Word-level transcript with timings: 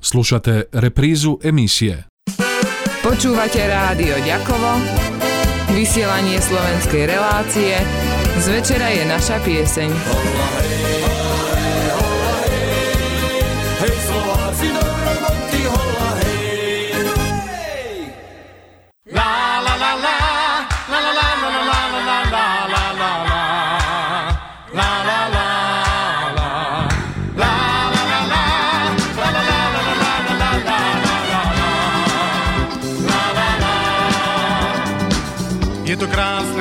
Slušate 0.00 0.72
reprízu 0.72 1.36
emisie. 1.44 2.08
Počúvate 3.04 3.60
rádio 3.68 4.16
Ďakovo, 4.24 4.80
vysielanie 5.76 6.40
slovenskej 6.40 7.04
relácie, 7.04 7.76
z 8.40 8.46
večera 8.48 8.88
je 8.92 9.04
naša 9.04 9.36
pieseň. 9.44 9.90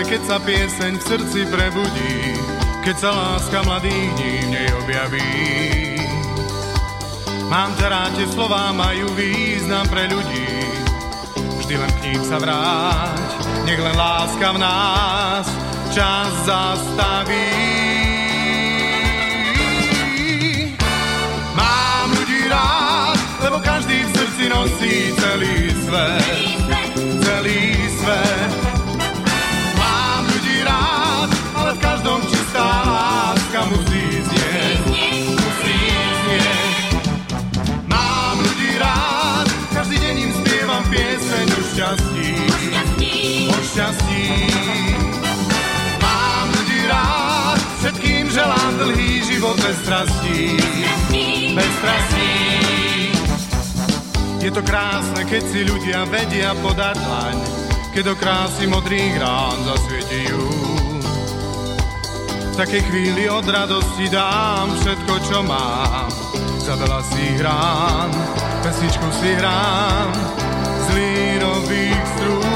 Keď 0.09 0.21
sa 0.25 0.41
pieseň 0.41 0.93
v 0.97 1.05
srdci 1.05 1.39
prebudí, 1.53 2.33
keď 2.81 2.95
sa 2.97 3.09
láska 3.13 3.61
mladých 3.61 4.09
dní 4.17 4.33
v 4.41 4.49
nej 4.49 4.69
objaví. 4.81 5.33
Mám 7.45 7.77
ťa 7.77 7.87
rád, 7.93 8.11
tie 8.17 8.25
slová 8.33 8.73
majú 8.73 9.05
význam 9.13 9.85
pre 9.85 10.09
ľudí, 10.09 10.49
vždy 11.61 11.75
len 11.77 11.91
k 11.93 12.03
ním 12.09 12.21
sa 12.25 12.41
vráť, 12.41 13.21
nech 13.69 13.77
len 13.77 13.93
láska 13.93 14.49
v 14.49 14.57
nás 14.57 15.45
čas 15.93 16.33
zastaví. 16.41 17.53
Mám 21.53 22.07
ľudí 22.17 22.49
rád, 22.49 23.17
lebo 23.45 23.61
každý 23.61 24.09
v 24.09 24.11
srdci 24.17 24.45
nosí 24.49 24.98
dlhý 48.89 49.21
život 49.21 49.55
bez 49.61 49.77
strastí, 49.85 50.57
bez 51.53 51.71
strastí. 51.77 52.33
Je 54.41 54.49
to 54.49 54.65
krásne, 54.65 55.21
keď 55.29 55.43
si 55.45 55.61
ľudia 55.61 56.09
vedia 56.09 56.57
podať 56.65 56.97
dlaň, 56.97 57.37
keď 57.93 58.03
do 58.09 58.15
krásy 58.17 58.65
modrých 58.65 59.13
rán 59.21 59.57
zasvietijú 59.61 60.69
takej 62.59 62.83
chvíli 62.91 63.23
od 63.31 63.47
radosti 63.47 64.11
dám 64.11 64.75
všetko, 64.75 65.13
čo 65.31 65.39
mám. 65.47 66.11
Za 66.59 66.75
veľa 66.75 66.99
si 67.07 67.23
hrám, 67.39 68.11
pesničku 68.59 69.07
si 69.15 69.31
hrám 69.39 70.11
z 70.83 70.87
lírových 70.91 72.03
strún. 72.19 72.48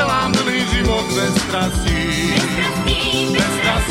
Želam 0.00 0.32
da 0.32 0.40
ližim 0.50 0.86
bez 1.16 1.42
strasti 1.42 2.34
Bez 2.86 3.56
bez 3.64 3.89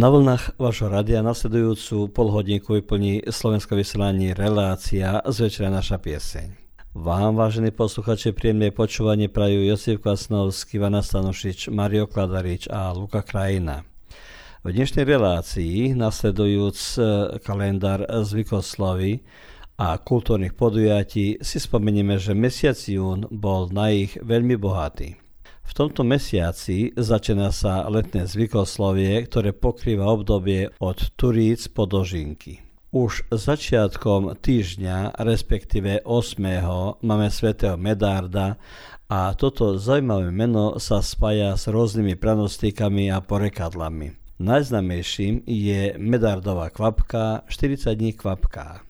Na 0.00 0.08
vlnách 0.08 0.56
vašho 0.56 0.88
radia 0.88 1.20
nasledujúcu 1.20 2.08
polhodinku 2.16 2.72
vyplní 2.72 3.28
slovenské 3.28 3.76
vysielanie 3.76 4.32
relácia 4.32 5.20
z 5.28 5.36
večera 5.44 5.68
naša 5.68 6.00
pieseň. 6.00 6.56
Vám, 6.96 7.36
vážení 7.36 7.68
posluchači, 7.68 8.32
príjemné 8.32 8.72
počúvanie 8.72 9.28
prajú 9.28 9.60
Josif 9.60 10.00
Klasnovský, 10.00 10.80
Vana 10.80 11.04
Stanošič, 11.04 11.68
Mario 11.68 12.08
Kladarič 12.08 12.64
a 12.72 12.96
Luka 12.96 13.20
Krajina. 13.20 13.84
V 14.64 14.72
dnešnej 14.72 15.04
relácii, 15.04 15.92
nasledujúc 15.92 16.78
e, 16.80 17.00
kalendár 17.44 18.00
zvykoslovy 18.08 19.20
a 19.76 20.00
kultúrnych 20.00 20.56
podujatí, 20.56 21.44
si 21.44 21.60
spomenieme, 21.60 22.16
že 22.16 22.32
mesiac 22.32 22.80
jún 22.88 23.28
bol 23.28 23.68
na 23.68 23.92
ich 23.92 24.16
veľmi 24.16 24.56
bohatý. 24.56 25.19
V 25.70 25.86
tomto 25.86 26.02
mesiaci 26.02 26.90
začína 26.98 27.54
sa 27.54 27.86
letné 27.86 28.26
zvykoslovie, 28.26 29.22
ktoré 29.30 29.54
pokrýva 29.54 30.10
obdobie 30.10 30.74
od 30.82 31.14
Turíc 31.14 31.70
po 31.70 31.86
Dožinky. 31.86 32.58
Už 32.90 33.22
začiatkom 33.30 34.34
týždňa, 34.42 35.14
respektíve 35.22 36.02
8. 36.02 37.06
máme 37.06 37.30
svätého 37.30 37.78
Medárda 37.78 38.58
a 39.06 39.30
toto 39.38 39.78
zaujímavé 39.78 40.34
meno 40.34 40.82
sa 40.82 41.06
spája 41.06 41.54
s 41.54 41.70
rôznymi 41.70 42.18
pranostikami 42.18 43.06
a 43.14 43.22
porekadlami. 43.22 44.18
Najznamejším 44.42 45.46
je 45.46 45.94
Medardová 46.02 46.74
kvapka 46.74 47.46
40 47.46 47.94
dní 47.94 48.18
kvapká. 48.18 48.82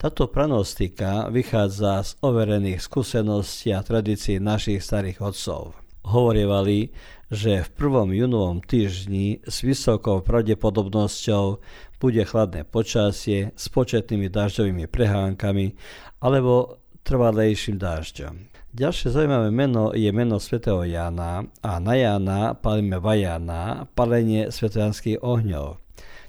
Táto 0.00 0.24
pranostika 0.32 1.28
vychádza 1.28 2.00
z 2.00 2.10
overených 2.24 2.80
skúseností 2.80 3.76
a 3.76 3.84
tradícií 3.84 4.40
našich 4.40 4.80
starých 4.80 5.20
otcov 5.20 5.87
hovorievali, 6.06 6.92
že 7.28 7.64
v 7.64 7.70
prvom 7.76 8.08
júnovom 8.08 8.64
týždni 8.64 9.44
s 9.44 9.60
vysokou 9.60 10.24
pravdepodobnosťou 10.24 11.60
bude 12.00 12.22
chladné 12.24 12.64
počasie 12.64 13.52
s 13.52 13.64
početnými 13.68 14.32
dažďovými 14.32 14.86
prehánkami 14.88 15.76
alebo 16.24 16.80
trvalejším 17.04 17.76
dážďom. 17.76 18.34
Ďalšie 18.68 19.08
zaujímavé 19.10 19.48
meno 19.48 19.96
je 19.96 20.08
meno 20.12 20.36
svätého 20.36 20.84
Jána 20.84 21.44
a 21.64 21.80
na 21.80 21.94
Jána 21.96 22.52
palíme 22.52 23.00
vajana, 23.00 23.88
palenie 23.96 24.52
svetojanských 24.52 25.24
ohňov. 25.24 25.80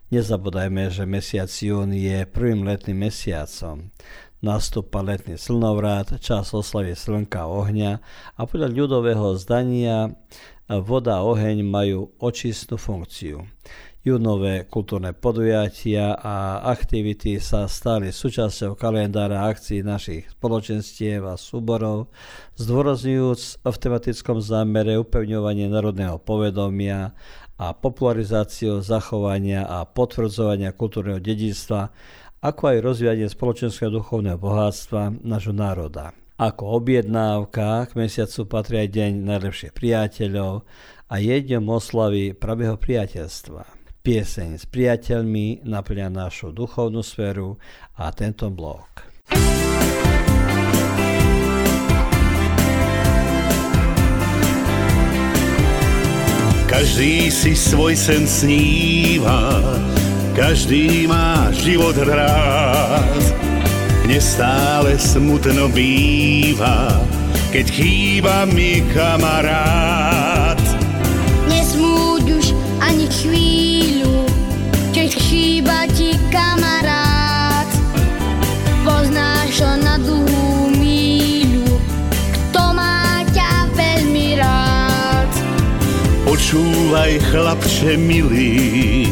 Nezabudajme, 0.10 0.90
že 0.90 1.06
mesiac 1.06 1.52
jún 1.52 1.94
je 1.94 2.26
prvým 2.26 2.66
letným 2.66 3.12
mesiacom 3.12 3.94
nastúpa 4.40 5.04
letný 5.04 5.36
slnovrat, 5.36 6.20
čas 6.24 6.56
oslavy 6.56 6.96
slnka 6.96 7.44
ohňa 7.48 8.00
a 8.36 8.42
podľa 8.48 8.72
ľudového 8.72 9.36
zdania 9.36 10.16
voda 10.70 11.20
a 11.20 11.26
oheň 11.26 11.66
majú 11.66 12.16
očistnú 12.22 12.80
funkciu. 12.80 13.44
Júnové 14.00 14.64
kultúrne 14.64 15.12
podujatia 15.12 16.16
a 16.16 16.64
aktivity 16.72 17.36
sa 17.44 17.68
stali 17.68 18.16
súčasťou 18.16 18.80
kalendára 18.80 19.44
akcií 19.52 19.84
našich 19.84 20.32
spoločenstiev 20.40 21.28
a 21.28 21.36
súborov, 21.36 22.08
zdôrazňujúc 22.56 23.60
v 23.60 23.76
tematickom 23.76 24.40
zámere 24.40 24.96
upevňovanie 24.96 25.68
národného 25.68 26.16
povedomia 26.16 27.12
a 27.60 27.76
popularizáciou 27.76 28.80
zachovania 28.80 29.68
a 29.68 29.84
potvrdzovania 29.84 30.72
kultúrneho 30.72 31.20
dedictva, 31.20 31.92
ako 32.40 32.72
aj 32.72 32.78
rozvíjanie 32.80 33.28
spoločenského 33.28 33.92
duchovného 33.92 34.40
bohatstva 34.40 35.20
nášho 35.24 35.52
národa. 35.52 36.16
Ako 36.40 36.80
objednávka 36.80 37.92
k 37.92 38.00
mesiacu 38.00 38.48
patrí 38.48 38.88
aj 38.88 38.96
Deň 38.96 39.12
najlepších 39.28 39.76
priateľov 39.76 40.64
a 41.12 41.16
jednom 41.20 41.68
oslavy 41.76 42.32
pravého 42.32 42.80
priateľstva. 42.80 43.76
Pieseň 44.00 44.50
s 44.56 44.64
priateľmi 44.64 45.68
naplňa 45.68 46.08
našu 46.08 46.56
duchovnú 46.56 47.04
sféru 47.04 47.60
a 48.00 48.08
tento 48.16 48.48
blok. 48.48 49.04
Každý 56.72 57.28
si 57.28 57.52
svoj 57.60 57.92
sen 58.00 58.24
sníva, 58.24 59.60
každý 60.40 61.04
má 61.04 61.52
život 61.52 62.00
rád. 62.00 63.12
Nestále 64.08 64.96
smutno 64.96 65.68
býva, 65.68 66.96
keď 67.52 67.66
chýba 67.68 68.48
mi 68.48 68.80
kamarát. 68.96 70.56
Nesmúď 71.52 72.40
už 72.40 72.48
ani 72.80 73.12
chvíľu, 73.12 74.24
keď 74.96 75.10
chýba 75.12 75.84
ti 75.92 76.16
kamarát. 76.32 77.68
Poznáš 78.88 79.60
ho 79.60 79.76
na 79.76 80.00
dlhú 80.00 80.72
míľu, 80.72 81.68
kto 82.16 82.64
má 82.72 83.28
ťa 83.36 83.76
veľmi 83.76 84.40
rád. 84.40 85.30
Počúvaj, 86.24 87.12
chlapče 87.28 88.00
milý, 88.00 89.12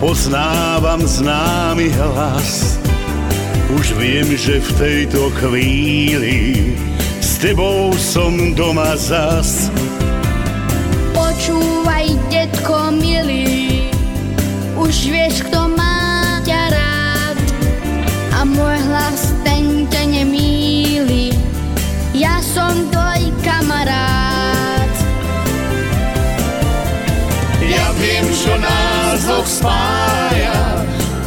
poznávam 0.00 1.04
známy 1.04 1.92
hlas. 1.92 2.80
Už 3.70 3.94
viem, 4.00 4.26
že 4.34 4.58
v 4.58 4.70
tejto 4.80 5.30
chvíli 5.36 6.74
s 7.20 7.36
tebou 7.38 7.92
som 7.94 8.56
doma 8.56 8.96
zas. 8.96 9.68
Počúvaj, 11.14 12.16
detko 12.32 12.90
milý, 12.90 13.92
už 14.74 15.12
vieš, 15.12 15.46
kto 15.46 15.68
má 15.70 16.40
ťa 16.42 16.62
rád. 16.74 17.38
A 18.34 18.38
môj 18.42 18.80
hlas 18.88 19.36
ten 19.44 19.84
ťa 19.86 20.02
nemýli, 20.08 21.36
ja 22.16 22.40
som 22.42 22.88
tvoj 22.88 23.30
kamarát. 23.44 24.92
Ja 27.62 27.86
viem, 28.00 28.26
čo 28.34 28.56
nás 28.58 28.89
dvoch 29.20 29.48
spája, 29.48 30.56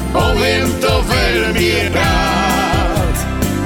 poviem 0.10 0.68
to 0.82 0.94
veľmi 1.06 1.94
rád. 1.94 3.16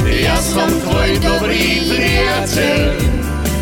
Ja 0.08 0.38
som 0.44 0.68
tvoj 0.84 1.12
dobrý 1.24 1.88
priateľ, 1.88 2.92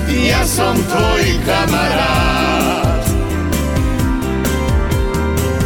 ja 0.10 0.42
som 0.46 0.74
tvoj 0.90 1.24
kamarát. 1.46 3.06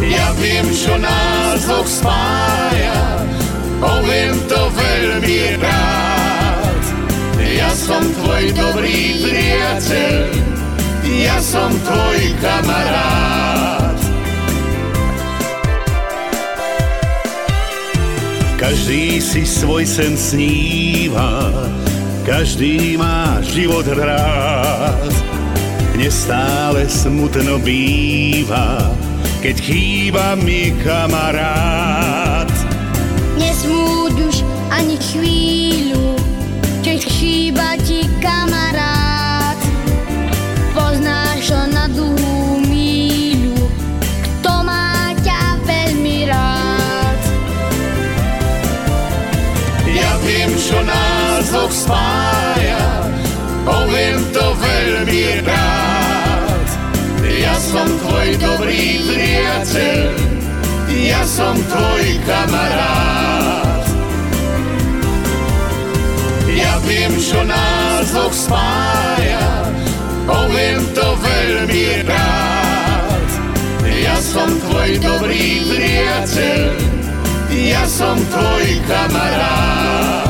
Ja 0.03 0.33
viem, 0.41 0.67
čo 0.73 0.97
dvoch 1.63 1.87
spája, 1.87 3.23
poviem 3.79 4.35
to 4.51 4.61
veľmi 4.75 5.59
rád. 5.63 6.83
Ja 7.39 7.71
som 7.71 8.03
tvoj 8.19 8.51
dobrý 8.51 9.23
priateľ, 9.23 10.27
ja 11.07 11.37
som 11.39 11.71
tvoj 11.87 12.19
kamarát. 12.43 13.38
Každý 18.59 19.23
si 19.23 19.47
svoj 19.47 19.87
sen 19.87 20.19
sníva, 20.19 21.47
každý 22.27 22.99
má 22.99 23.39
život 23.39 23.87
rád. 23.87 25.07
Nestále 25.95 26.83
smutno 26.91 27.55
býva, 27.63 28.91
keď 29.39 29.55
chýba 29.63 30.35
mi 30.35 30.75
kamarát. 30.83 32.51
Nesmúď 33.39 34.27
už 34.27 34.43
ani 34.75 34.99
chvíľu, 34.99 35.58
dvoch 51.49 51.73
spája, 51.73 53.09
poviem 53.65 54.21
to 54.29 54.45
veľmi 54.61 55.41
rád. 55.41 56.67
Ja 57.25 57.57
som 57.57 57.89
tvoj 58.05 58.37
dobrý 58.37 59.01
priateľ, 59.09 60.13
ja 60.93 61.21
som 61.25 61.57
tvoj 61.57 62.05
kamarát. 62.29 63.85
Ja 66.53 66.77
viem, 66.85 67.17
čo 67.17 67.41
nás 67.41 68.13
dvoch 68.13 68.35
spája, 68.35 69.65
poviem 70.29 70.85
to 70.93 71.07
veľmi 71.17 72.05
rád. 72.05 73.29
Ja 73.89 74.21
som 74.21 74.53
tvoj 74.69 75.01
dobrý 75.01 75.65
priateľ, 75.65 76.77
ja 77.49 77.83
som 77.89 78.21
tvoj 78.29 78.65
kamarát. 78.85 80.28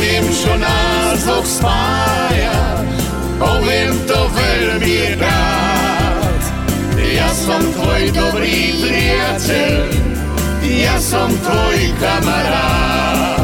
Viem, 0.00 0.24
čo 0.32 0.56
nás 0.56 1.28
dvoch 1.28 1.44
spája, 1.44 2.80
poviem 3.36 3.92
to 4.08 4.16
veľmi 4.32 5.20
rád. 5.20 6.40
Ja 6.96 7.28
som 7.28 7.60
tvoj 7.76 8.08
dobrý 8.08 8.80
priateľ, 8.80 9.84
ja 10.64 10.96
som 10.96 11.28
tvoj 11.44 11.78
kamarát. 12.00 13.39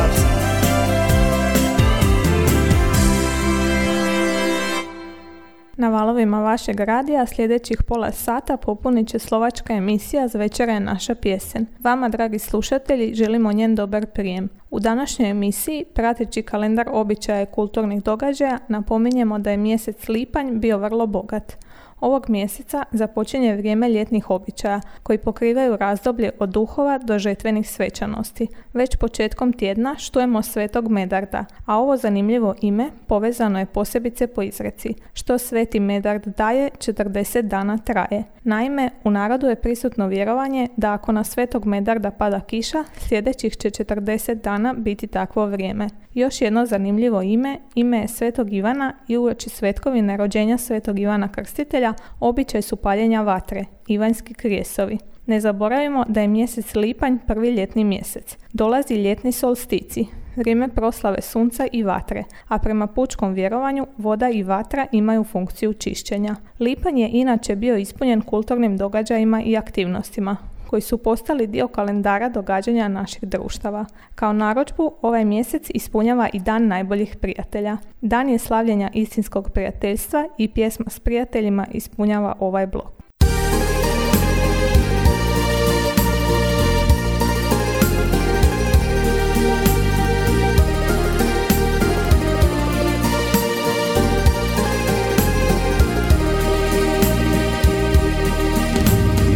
Na 5.78 5.88
valovima 5.88 6.40
vašeg 6.40 6.80
radija 6.80 7.26
sljedećih 7.26 7.82
pola 7.86 8.12
sata 8.12 8.56
popunit 8.56 9.08
će 9.08 9.18
slovačka 9.18 9.74
emisija 9.74 10.28
Zvečera 10.28 10.72
je 10.72 10.80
naša 10.80 11.14
pjesen. 11.14 11.66
Vama, 11.80 12.08
dragi 12.08 12.38
slušatelji, 12.38 13.14
želimo 13.14 13.52
njen 13.52 13.74
dobar 13.74 14.06
prijem. 14.06 14.48
U 14.70 14.80
današnjoj 14.80 15.30
emisiji, 15.30 15.84
prateći 15.94 16.42
kalendar 16.42 16.88
običaja 16.92 17.42
i 17.42 17.46
kulturnih 17.46 18.02
događaja, 18.02 18.58
napominjemo 18.68 19.38
da 19.38 19.50
je 19.50 19.56
mjesec 19.56 20.08
lipanj 20.08 20.50
bio 20.50 20.78
vrlo 20.78 21.06
bogat. 21.06 21.56
Ovog 22.00 22.30
mjeseca 22.30 22.84
započinje 22.92 23.56
vrijeme 23.56 23.88
ljetnih 23.88 24.30
običaja 24.30 24.80
koji 25.02 25.18
pokrivaju 25.18 25.76
razdoblje 25.76 26.30
od 26.38 26.48
duhova 26.48 26.98
do 26.98 27.18
žetvenih 27.18 27.70
svečanosti. 27.70 28.46
Već 28.72 28.96
početkom 28.96 29.52
tjedna 29.52 29.94
štujemo 29.98 30.42
svetog 30.42 30.88
Medarda, 30.88 31.44
a 31.66 31.78
ovo 31.78 31.96
zanimljivo 31.96 32.54
ime 32.60 32.90
povezano 33.06 33.58
je 33.58 33.66
posebice 33.66 34.26
po 34.26 34.42
izreci. 34.42 34.94
Što 35.12 35.38
sveti 35.38 35.80
Medard 35.80 36.26
daje, 36.26 36.70
40 36.78 37.42
dana 37.42 37.78
traje. 37.78 38.24
Naime, 38.44 38.90
u 39.04 39.10
narodu 39.10 39.46
je 39.46 39.60
prisutno 39.60 40.06
vjerovanje 40.06 40.68
da 40.76 40.92
ako 40.92 41.12
na 41.12 41.24
svetog 41.24 41.66
Medarda 41.66 42.10
pada 42.10 42.40
kiša, 42.40 42.84
sljedećih 42.98 43.56
će 43.56 43.70
40 43.70 44.34
dana 44.34 44.72
biti 44.72 45.06
takvo 45.06 45.46
vrijeme. 45.46 45.88
Još 46.16 46.40
jedno 46.40 46.66
zanimljivo 46.66 47.22
ime, 47.22 47.58
ime 47.74 47.98
je 47.98 48.08
svetog 48.08 48.52
Ivana 48.52 48.92
i 49.08 49.16
uoči 49.16 49.50
svetkovine 49.50 50.16
rođenja 50.16 50.58
svetog 50.58 50.98
Ivana 50.98 51.32
Krstitelja 51.32 51.94
običaj 52.20 52.62
su 52.62 52.76
paljenja 52.76 53.22
vatre, 53.22 53.64
ivanjski 53.86 54.34
krijesovi. 54.34 54.98
Ne 55.26 55.40
zaboravimo 55.40 56.04
da 56.08 56.20
je 56.20 56.28
mjesec 56.28 56.74
lipanj 56.74 57.16
prvi 57.26 57.50
ljetni 57.50 57.84
mjesec. 57.84 58.36
Dolazi 58.52 58.94
ljetni 58.94 59.32
solstici, 59.32 60.06
vrijeme 60.36 60.68
proslave 60.68 61.22
sunca 61.22 61.66
i 61.72 61.82
vatre, 61.82 62.24
a 62.48 62.58
prema 62.58 62.86
pučkom 62.86 63.32
vjerovanju 63.32 63.86
voda 63.96 64.30
i 64.30 64.42
vatra 64.42 64.86
imaju 64.92 65.24
funkciju 65.24 65.72
čišćenja. 65.72 66.36
Lipanj 66.60 66.98
je 66.98 67.10
inače 67.12 67.56
bio 67.56 67.76
ispunjen 67.76 68.20
kulturnim 68.20 68.76
događajima 68.76 69.42
i 69.42 69.56
aktivnostima, 69.56 70.36
koji 70.70 70.82
su 70.82 70.98
postali 70.98 71.46
dio 71.46 71.68
kalendara 71.68 72.28
događanja 72.28 72.88
naših 72.88 73.22
društava. 73.22 73.84
Kao 74.14 74.32
naročbu 74.32 74.92
ovaj 75.02 75.24
mjesec 75.24 75.70
ispunjava 75.74 76.28
i 76.32 76.40
Dan 76.40 76.66
najboljih 76.66 77.16
prijatelja. 77.20 77.76
Dan 78.00 78.28
je 78.28 78.38
slavljenja 78.38 78.90
istinskog 78.94 79.50
prijateljstva 79.50 80.28
i 80.38 80.48
pjesma 80.48 80.86
s 80.88 81.00
prijateljima 81.00 81.66
ispunjava 81.72 82.36
ovaj 82.40 82.66
blok. 82.66 82.96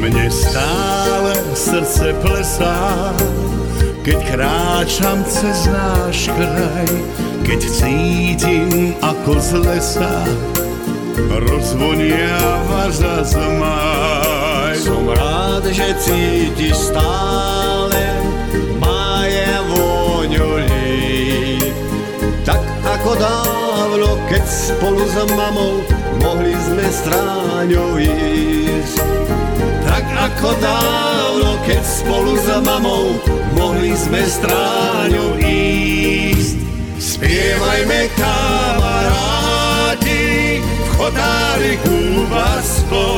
Mně 0.01 0.31
srdce 1.57 2.15
plesá, 2.23 3.15
keď 4.05 4.19
kráčam 4.33 5.21
cez 5.27 5.67
náš 5.71 6.31
kraj, 6.33 6.91
keď 7.45 7.61
cítim 7.67 8.95
ako 9.03 9.33
z 9.39 9.51
lesa 9.61 10.15
rozvoniava 11.29 12.91
zazmaj. 12.91 14.77
Som 14.81 15.11
rád, 15.13 15.69
že 15.69 15.95
cítiš 16.01 16.91
stále 16.91 18.01
moje 18.81 19.51
vôňu 19.69 20.51
Tak 22.43 22.63
ako 22.99 23.11
dávno, 23.19 24.09
keď 24.27 24.45
spolu 24.49 25.05
s 25.05 25.17
mamou 25.37 25.85
mohli 26.21 26.55
sme 26.57 26.87
stráňou 26.89 28.01
ísť. 28.01 28.97
Tak 30.01 30.33
ako 30.33 30.57
dávno, 30.65 31.61
keď 31.69 31.85
spolu 31.85 32.33
s 32.41 32.49
mamou 32.65 33.21
mohli 33.53 33.93
sme 33.93 34.25
stráňou 34.25 35.37
ísť. 35.45 36.57
Spievajme 36.97 38.09
kamaráti, 38.17 39.45
chotáriku 40.97 42.25
Basko, 42.33 43.09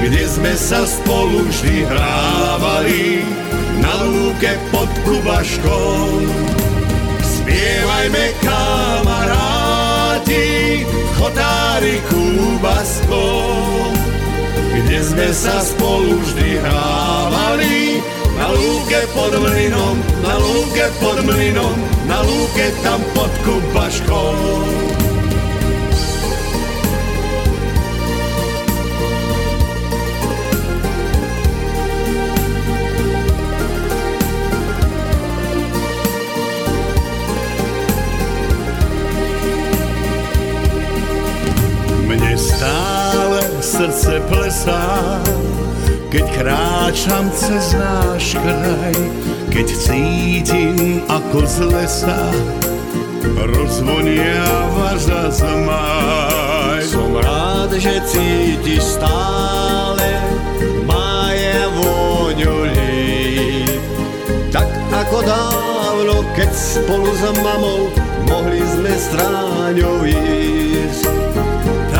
kde 0.00 0.24
sme 0.24 0.56
sa 0.56 0.88
spolu 0.88 1.44
vždy 1.44 1.84
hrávali 1.84 3.20
na 3.84 4.08
lúke 4.08 4.56
pod 4.72 4.88
Kubaškom. 5.04 6.32
Spievajme 7.20 8.32
kamaráti, 8.40 9.68
chotáriku 11.20 12.56
Basko, 12.64 13.52
kde 14.72 14.98
sme 15.04 15.28
sa 15.36 15.60
spolu 15.60 16.16
vždy 16.24 16.56
hrávali 16.64 18.00
na 18.40 18.48
lúke 18.48 19.00
pod 19.12 19.32
mlynom, 19.36 19.96
na 20.24 20.34
lúke 20.40 20.86
pod 20.98 21.18
mlynom, 21.20 21.76
na 22.08 22.18
lúke 22.24 22.72
tam 22.80 23.00
pod 23.12 23.32
Kubaškom. 23.44 25.01
Srdce 43.82 44.22
plesá, 44.30 45.18
keď 46.06 46.24
kráčam 46.38 47.26
cez 47.34 47.74
náš 47.74 48.38
kraj, 48.38 48.94
keď 49.50 49.66
cítim 49.74 51.02
ako 51.10 51.42
z 51.42 51.56
lesa 51.66 52.30
rozvoniava 53.42 54.94
zazmaj. 55.02 56.78
Som 56.86 57.18
rád, 57.18 57.74
že 57.74 57.98
cítiš 58.06 59.02
stále 59.02 60.14
moje 60.86 61.58
vôňu 61.74 62.58
Tak 64.54 64.70
ako 64.94 65.26
dávno, 65.26 66.22
keď 66.38 66.50
spolu 66.54 67.10
s 67.18 67.22
mamou 67.34 67.90
mohli 68.30 68.62
sme 68.62 68.94
stráňou. 68.94 70.02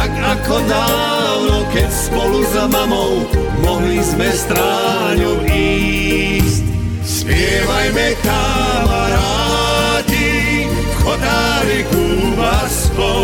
Tak 0.03 0.19
ako 0.19 0.59
dávno 0.67 1.63
keď 1.71 1.87
spolu 1.95 2.43
za 2.51 2.67
mamou 2.67 3.23
mohli 3.63 4.03
sme 4.03 4.35
stráňou 4.35 5.47
ísť. 5.47 6.67
Spievajme 7.07 8.19
kamaráti 8.27 10.27
v 10.67 10.91
chotáriku 11.07 12.35
Basko, 12.35 13.15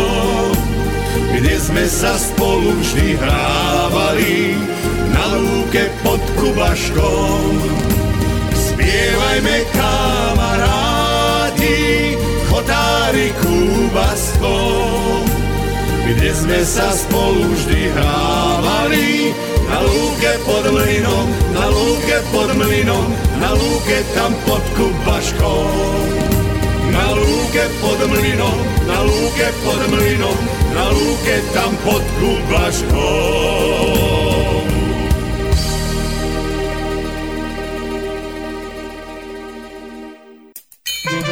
kde 1.35 1.59
sme 1.59 1.83
sa 1.83 2.15
spolu 2.15 2.71
vždy 2.71 3.27
hrávali 3.27 4.55
na 5.11 5.35
lúke 5.35 5.91
pod 5.99 6.23
Kubaškom. 6.39 7.59
Spievajme 8.55 9.67
kamaráti 9.75 11.75
v 12.15 12.39
chotáriku 12.47 13.83
Basko, 13.91 14.55
kde 16.19 16.35
sme 16.35 16.59
sa 16.67 16.91
spolu 16.91 17.47
vždy 17.47 17.95
hrávali. 17.95 19.31
Na 19.71 19.79
lúke 19.87 20.31
pod 20.43 20.67
mlynom, 20.67 21.27
na 21.55 21.65
lúke 21.71 22.17
pod 22.35 22.51
mlynom, 22.59 23.07
na 23.39 23.55
lúke 23.55 24.03
tam 24.11 24.35
pod 24.43 24.59
kubaškou. 24.75 25.63
Na 26.91 27.15
lúke 27.15 27.63
pod 27.79 27.99
mlynom, 28.11 28.57
na 28.83 28.99
lúke 29.07 29.47
pod 29.63 29.79
mlynom, 29.87 30.39
na 30.75 30.91
lúke 30.91 31.39
tam 31.55 31.71
pod 31.87 32.03
kubaškou. 32.19 32.99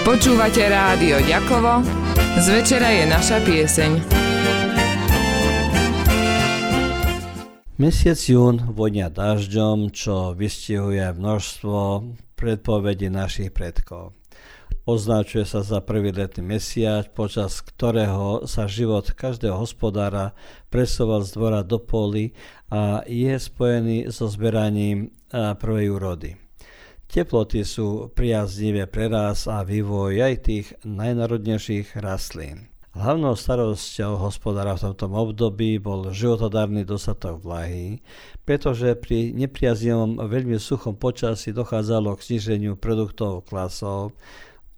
Počúvate 0.08 0.64
rádio 0.72 1.20
Ďakovo, 1.28 1.84
z 2.40 2.46
večera 2.56 2.96
je 2.96 3.04
naša 3.04 3.44
pieseň. 3.44 4.27
Mesiac 7.78 8.18
jún 8.18 8.58
vonia 8.74 9.06
dažďom, 9.06 9.94
čo 9.94 10.34
vystihuje 10.34 11.14
množstvo 11.14 12.10
predpovedí 12.34 13.06
našich 13.14 13.54
predkov. 13.54 14.18
Označuje 14.90 15.46
sa 15.46 15.62
za 15.62 15.86
prvý 15.86 16.10
letný 16.10 16.58
mesiac, 16.58 17.06
počas 17.14 17.62
ktorého 17.62 18.50
sa 18.50 18.66
život 18.66 19.14
každého 19.14 19.62
hospodára 19.62 20.34
presúval 20.74 21.22
z 21.22 21.38
dvora 21.38 21.62
do 21.62 21.78
poli 21.78 22.34
a 22.74 23.06
je 23.06 23.38
spojený 23.38 24.10
so 24.10 24.26
zberaním 24.26 25.14
prvej 25.30 25.94
úrody. 25.94 26.34
Teploty 27.06 27.62
sú 27.62 28.10
priaznivé 28.10 28.90
pre 28.90 29.06
raz 29.06 29.46
a 29.46 29.62
vývoj 29.62 30.18
aj 30.18 30.34
tých 30.50 30.74
najnárodnejších 30.82 31.94
rastlín. 32.02 32.74
Hlavnou 32.98 33.38
starosťou 33.38 34.18
hospodára 34.18 34.74
v 34.74 34.90
tomto 34.90 35.06
období 35.14 35.78
bol 35.78 36.10
životodárny 36.10 36.82
dostatok 36.82 37.38
vlahy, 37.46 38.02
pretože 38.42 38.98
pri 38.98 39.38
nepriaznivom 39.38 40.18
veľmi 40.18 40.58
suchom 40.58 40.98
počasí 40.98 41.54
dochádzalo 41.54 42.18
k 42.18 42.26
sniženiu 42.26 42.74
produktov 42.74 43.46
klasov, 43.46 44.18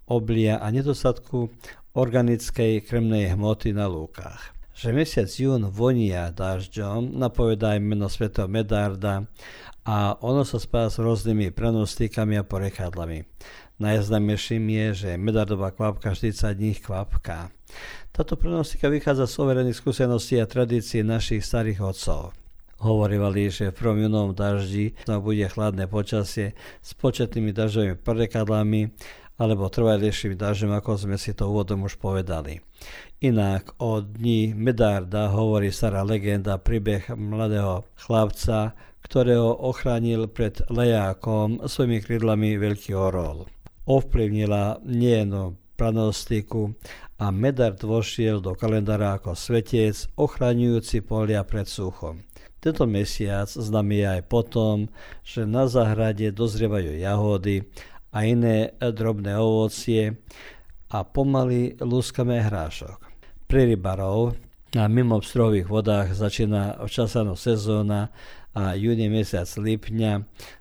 oblia 0.03 0.59
a 0.59 0.67
nedostatku 0.67 1.47
organickej 1.95 2.83
krmnej 2.83 3.39
hmoty 3.39 3.71
na 3.71 3.87
lúkach. 3.87 4.51
Že 4.75 4.99
mesiac 4.99 5.31
jún 5.31 5.71
vonia 5.71 6.27
dažďom 6.35 7.15
napovedá 7.15 7.79
aj 7.79 7.87
meno 7.87 8.11
svetého 8.11 8.51
Medarda 8.51 9.31
a 9.87 10.19
ono 10.19 10.43
sa 10.43 10.59
spája 10.59 10.91
s 10.91 10.99
rôznymi 10.99 11.55
prenostikami 11.55 12.35
a 12.35 12.43
porekadlami. 12.43 13.23
Najznámejším 13.79 14.63
je, 14.67 14.87
že 15.07 15.11
medardová 15.15 15.71
kvapka 15.71 16.11
40 16.11 16.51
dní 16.51 16.75
kvapka. 16.75 17.58
Táto 18.09 18.35
pronostika 18.35 18.89
vychádza 18.91 19.29
z 19.29 19.35
overených 19.39 19.77
skúseností 19.77 20.41
a 20.41 20.49
tradícií 20.49 21.05
našich 21.05 21.45
starých 21.45 21.79
otcov. 21.81 22.33
Hovorívali, 22.79 23.51
že 23.51 23.71
v 23.71 23.77
prvom 23.77 23.99
junovom 23.99 24.31
daždi 24.31 24.95
bude 25.03 25.45
chladné 25.51 25.91
počasie 25.91 26.55
s 26.79 26.95
početnými 26.95 27.51
dažďovými 27.51 27.99
prekadlami 27.99 28.95
alebo 29.39 29.71
trvalejším 29.71 30.35
dažďom, 30.35 30.75
ako 30.79 30.91
sme 30.95 31.15
si 31.15 31.31
to 31.31 31.47
úvodom 31.47 31.87
už 31.87 31.95
povedali. 31.95 32.59
Inak 33.23 33.75
o 33.83 33.99
dni 33.99 34.55
Medárda 34.55 35.31
hovorí 35.31 35.71
stará 35.71 36.03
legenda 36.07 36.59
príbeh 36.59 37.11
mladého 37.15 37.87
chlapca, 37.99 38.75
ktorého 39.03 39.59
ochránil 39.63 40.27
pred 40.27 40.59
lejákom 40.67 41.63
svojimi 41.67 41.99
krídlami 42.03 42.59
veľký 42.59 42.95
orol. 42.95 43.47
Ovplyvnila 43.87 44.83
nie 44.87 45.23
pranostiku 45.79 46.75
a 47.19 47.35
Medard 47.35 47.83
vošiel 47.83 48.39
do 48.39 48.55
kalendára 48.55 49.19
ako 49.19 49.35
svetec 49.35 50.07
ochraňujúci 50.15 51.03
polia 51.03 51.43
pred 51.43 51.67
suchom. 51.67 52.23
Tento 52.63 52.87
mesiac 52.87 53.51
známy 53.51 54.03
je 54.03 54.07
aj 54.07 54.21
potom, 54.31 54.87
že 55.23 55.43
na 55.43 55.67
záhrade 55.67 56.31
dozrievajú 56.31 56.95
jahody 56.95 57.67
a 58.15 58.23
iné 58.23 58.71
drobné 58.79 59.35
ovocie 59.35 60.15
a 60.87 61.03
pomaly 61.03 61.75
lúskame 61.83 62.39
hrášok. 62.39 62.99
Pre 63.47 63.61
rybarov 63.67 64.39
na 64.75 64.87
mimo 64.87 65.19
strových 65.19 65.67
vodách 65.67 66.15
začína 66.15 66.79
včasaná 66.83 67.35
sezóna 67.35 68.15
a 68.55 68.79
júni 68.79 69.11
mesiac 69.11 69.47
lipňa 69.47 70.11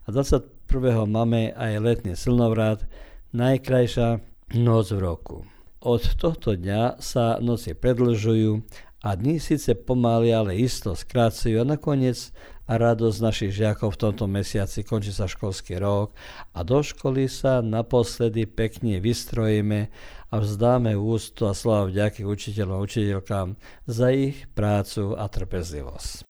a 0.05 0.09
21. 0.11 1.07
máme 1.07 1.55
aj 1.55 1.73
letný 1.81 2.13
slnovrat, 2.19 2.85
najkrajšia 3.33 4.21
noc 4.57 4.87
v 4.93 5.01
roku. 5.01 5.58
Od 5.79 6.03
tohto 6.19 6.59
dňa 6.59 6.99
sa 6.99 7.39
noci 7.39 7.71
predlžujú 7.71 8.67
A 8.99 9.15
dní 9.15 9.39
síce 9.39 9.79
pomaly, 9.79 10.35
ale 10.35 10.59
isto 10.59 10.91
skrácujú 10.91 11.63
a 11.63 11.65
nakoniec 11.65 12.35
radosť 12.67 13.19
našich 13.23 13.55
žiakov 13.55 13.95
v 13.95 14.01
tomto 14.11 14.27
mesiaci 14.27 14.83
končí 14.83 15.15
sa 15.15 15.31
školský 15.31 15.79
rok 15.79 16.19
a 16.51 16.67
do 16.67 16.83
školy 16.83 17.31
sa 17.31 17.63
naposledy 17.63 18.51
pekne 18.51 18.99
vystrojíme 18.99 19.87
a 20.29 20.35
vzdáme 20.43 20.99
ústu 20.99 21.47
a 21.47 21.55
slova 21.55 21.87
vďaky 21.87 22.27
učiteľom 22.27 22.75
a 22.75 22.83
učiteľkám 22.83 23.49
za 23.87 24.11
ich 24.11 24.51
prácu 24.51 25.15
a 25.15 25.31
trpezlivosť. 25.31 26.27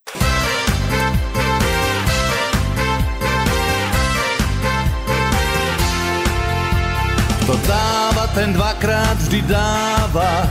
Kto 7.48 8.07
ten 8.34 8.52
dvakrát 8.52 9.16
vždy 9.20 9.40
dáva, 9.48 10.48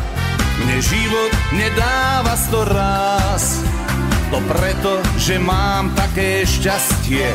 mne 0.64 0.78
život 0.82 1.32
nedáva 1.54 2.34
sto 2.38 2.66
raz. 2.66 3.62
To 4.34 4.42
preto, 4.44 5.00
že 5.16 5.40
mám 5.40 5.94
také 5.96 6.44
šťastie, 6.44 7.32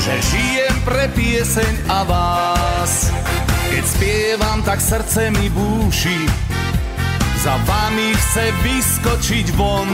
že 0.00 0.14
žijem 0.32 0.76
pre 0.84 1.08
pieseň 1.16 1.74
a 1.88 1.98
vás. 2.04 3.08
Keď 3.70 3.84
spievam, 3.86 4.58
tak 4.66 4.82
srdce 4.82 5.30
mi 5.30 5.46
búši, 5.48 6.26
za 7.40 7.56
vami 7.64 8.12
chce 8.12 8.52
vyskočiť 8.66 9.46
von. 9.56 9.88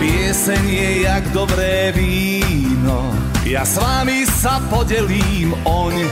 Pieseň 0.00 0.64
je 0.64 0.90
jak 1.04 1.24
dobré 1.36 1.92
víno, 1.92 3.12
ja 3.44 3.68
s 3.68 3.76
vami 3.76 4.24
sa 4.24 4.58
podelím 4.72 5.52
oň. 5.68 6.08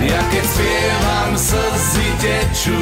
Ja 0.00 0.20
keď 0.32 0.44
spievam, 0.48 1.30
slzy 1.36 2.08
tečú, 2.24 2.80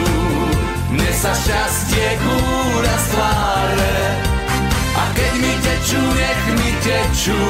mne 0.94 1.10
sa 1.16 1.34
šťastie 1.34 2.08
kúra 2.22 2.94
z 2.94 3.06
tváre. 3.10 3.98
A 4.94 5.02
keď 5.16 5.32
mi 5.42 5.54
tečú, 5.58 6.00
nech 6.02 6.42
mi 6.54 6.70
tečú. 6.84 7.40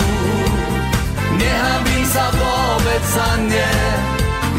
Nehabím 1.37 2.05
sa 2.09 2.33
vôbec 2.33 3.03
za 3.13 3.31
ne. 3.45 3.75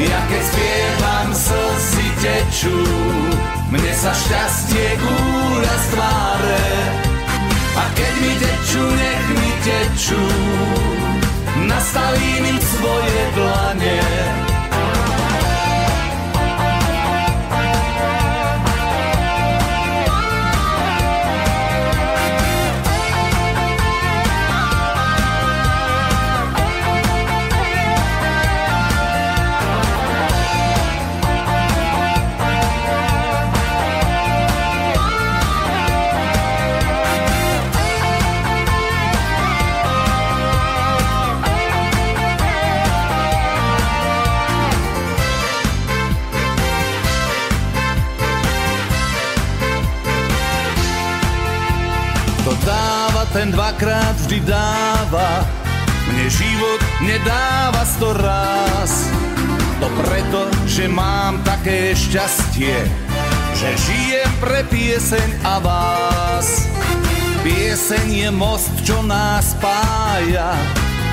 Ja 0.01 0.19
keď 0.29 0.43
spievam, 0.49 1.29
slzy 1.29 2.07
tečú 2.21 2.77
Mne 3.71 3.93
sa 3.95 4.11
šťastie 4.11 4.99
kúra 4.99 5.75
z 5.79 5.85
tváre. 5.95 6.67
A 7.71 7.83
keď 7.95 8.13
mi 8.19 8.33
tečú, 8.35 8.83
nech 8.83 9.25
mi 9.31 9.51
tečú. 9.63 10.23
Nastavím 11.71 12.51
im 12.51 12.59
svoje 12.59 13.21
dlane 13.31 14.50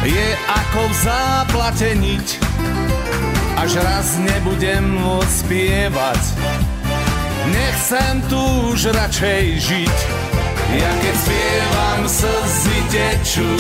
je 0.09 0.29
ako 0.49 0.81
v 0.89 0.95
záplate 1.05 1.91
niť. 2.01 2.29
Až 3.59 3.71
raz 3.83 4.17
nebudem 4.23 4.97
môcť 4.97 5.35
spievať, 5.45 6.23
nechcem 7.51 8.15
tu 8.31 8.41
už 8.73 8.95
radšej 8.95 9.45
žiť. 9.59 9.97
Ja 10.69 10.93
keď 11.01 11.17
spievam, 11.17 12.01
slzy 12.07 12.79
tečú, 12.93 13.53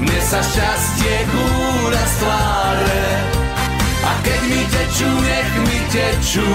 mne 0.00 0.20
sa 0.24 0.40
šťastie 0.40 1.16
kúra 1.30 2.04
z 2.04 2.14
tváre. 2.20 3.06
A 4.04 4.12
keď 4.20 4.40
mi 4.50 4.62
tečú, 4.68 5.08
nech 5.20 5.50
mi 5.64 5.78
tečú, 5.92 6.50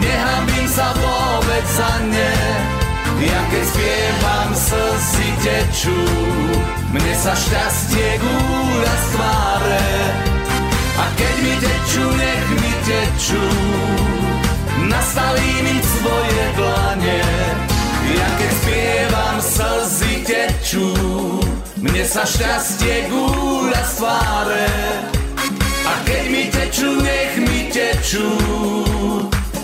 nehamím 0.00 0.66
sa 0.70 0.92
vôbec 0.96 1.64
za 1.72 1.92
ne. 2.04 2.36
Ja 3.18 3.40
keď 3.50 3.64
spievam, 3.64 4.50
slzy 4.54 5.28
tečú, 5.42 6.00
mne 6.92 7.14
sa 7.16 7.36
šťastie 7.36 8.16
kúra 8.20 8.94
z 8.96 9.06
tváre. 9.12 9.88
A 10.98 11.04
keď 11.14 11.34
mi 11.44 11.54
tečú, 11.60 12.04
nech 12.16 12.46
mi 12.58 12.72
tečú, 12.82 13.44
nastavím 14.88 15.64
im 15.68 15.82
svoje 15.84 16.44
dlane. 16.56 17.20
Ja 18.08 18.28
keď 18.40 18.52
spievam, 18.56 19.36
slzy 19.38 20.14
tečú, 20.24 20.88
mne 21.76 22.04
sa 22.08 22.24
šťastie 22.24 23.12
gúľa 23.12 23.82
z 23.84 23.92
tváre. 24.00 24.70
A 25.88 25.92
keď 26.08 26.24
mi 26.32 26.44
tečú, 26.48 26.88
nech 27.04 27.34
mi 27.36 27.68
tečú, 27.68 28.28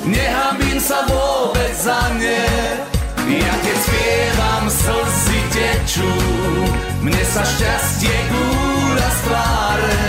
nehambím 0.05 0.77
sa 0.77 1.09
vôbec 1.09 1.73
za 1.73 2.13
ne. 2.21 2.93
Ja 3.25 3.55
keď 3.57 3.79
spievam, 3.81 4.65
slzy 4.69 5.41
tečú, 5.49 6.13
mne 7.01 7.25
sa 7.25 7.41
šťastie 7.41 8.17
gúľa 8.29 9.09
z 9.09 9.21
tváre. 9.25 10.05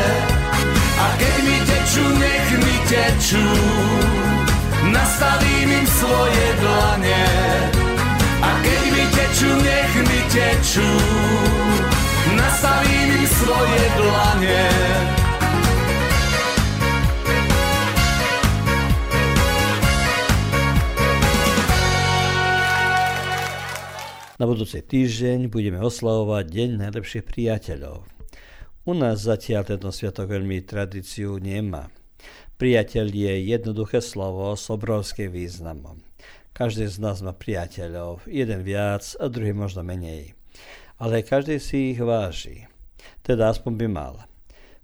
A 0.95 1.05
keď 1.15 1.35
mi 1.47 1.57
tečú, 1.63 2.03
nech 2.19 2.49
mi 2.59 2.75
tečú, 2.91 3.47
nastavím 4.91 5.69
im 5.79 5.87
svoje 5.87 6.45
dlane. 6.59 7.23
A 8.43 8.49
keď 8.59 8.81
mi 8.91 9.03
tečú, 9.15 9.49
nech 9.63 9.93
mi 9.95 10.21
tečú, 10.35 10.91
nastavím 12.35 13.09
im 13.15 13.25
svoje 13.31 13.83
dlane. 13.95 14.63
Na 24.45 24.53
budúci 24.53 24.77
týždeň 24.77 25.49
budeme 25.49 25.81
oslavovať 25.81 26.45
Deň 26.45 26.69
najlepších 26.77 27.25
priateľov. 27.25 28.05
U 28.85 28.93
nás 28.93 29.25
zatiaľ 29.25 29.65
tento 29.65 29.89
sviatok 29.89 30.29
veľmi 30.37 30.61
tradíciu 30.61 31.41
nemá. 31.41 31.89
Priateľ 32.61 33.09
je 33.09 33.33
jednoduché 33.41 34.05
slovo 34.05 34.53
s 34.53 34.69
obrovským 34.69 35.33
významom. 35.33 35.97
Každý 36.53 36.85
z 36.85 37.01
nás 37.01 37.25
má 37.25 37.33
priateľov, 37.33 38.29
jeden 38.29 38.61
viac 38.61 39.17
a 39.17 39.33
druhý 39.33 39.49
možno 39.49 39.81
menej. 39.81 40.37
Ale 41.01 41.25
každý 41.25 41.57
si 41.57 41.97
ich 41.97 42.01
váži. 42.05 42.69
Teda 43.25 43.49
aspoň 43.49 43.73
by 43.81 43.87
mal. 43.89 44.29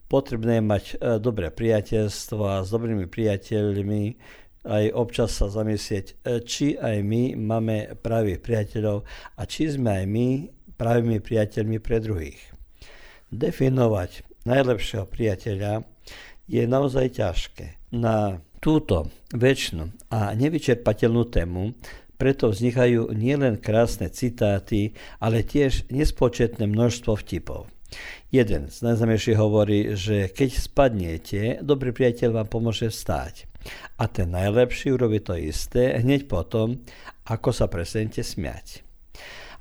Potrebné 0.10 0.58
je 0.58 0.64
mať 0.66 0.84
e, 0.90 0.94
dobré 1.22 1.54
priateľstvo 1.54 2.42
a 2.50 2.66
s 2.66 2.74
dobrými 2.74 3.06
priateľmi 3.06 4.18
aj 4.66 4.94
občas 4.94 5.34
sa 5.34 5.50
zamyslieť, 5.50 6.06
e, 6.22 6.44
či 6.46 6.78
aj 6.78 6.98
my 7.02 7.34
máme 7.38 7.98
pravých 7.98 8.40
priateľov 8.46 9.04
a 9.38 9.42
či 9.50 9.74
sme 9.74 10.04
aj 10.04 10.06
my 10.06 10.28
pravými 10.78 11.18
priateľmi 11.22 11.78
pre 11.82 11.98
druhých. 12.02 12.42
Definovať 13.32 14.26
najlepšieho 14.46 15.06
priateľa 15.08 15.86
je 16.46 16.64
naozaj 16.68 17.22
ťažké. 17.22 17.66
Na 17.96 18.42
túto 18.62 19.10
väčšinu 19.34 20.14
a 20.14 20.32
nevyčerpateľnú 20.38 21.24
tému 21.28 21.74
preto 22.22 22.54
vznikajú 22.54 23.18
nielen 23.18 23.58
krásne 23.58 24.06
citáty, 24.14 24.94
ale 25.18 25.42
tiež 25.42 25.90
nespočetné 25.90 26.70
množstvo 26.70 27.18
vtipov. 27.18 27.66
Jeden 28.32 28.72
z 28.72 28.78
najznamejších 28.88 29.38
hovorí, 29.38 29.94
že 30.00 30.32
keď 30.32 30.50
spadnete, 30.56 31.42
dobrý 31.60 31.92
priateľ 31.92 32.42
vám 32.42 32.48
pomôže 32.48 32.88
vstáť. 32.88 33.48
A 34.00 34.08
ten 34.10 34.32
najlepší 34.32 34.96
urobí 34.96 35.22
to 35.22 35.38
isté 35.38 36.00
hneď 36.00 36.26
potom, 36.26 36.82
ako 37.28 37.52
sa 37.54 37.70
presenete 37.70 38.26
smiať. 38.26 38.82